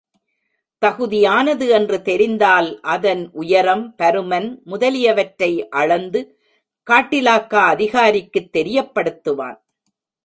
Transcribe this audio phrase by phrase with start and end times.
[0.85, 5.69] தகுதியானது என்று தெரிந்தால், அதன் உயரம், பருமன் முதலியவற்றை
[5.69, 6.39] அளந்து
[6.91, 9.59] காட்டிலாகா அதிகாரிக்குத் தெரியப்படுத்துவான்.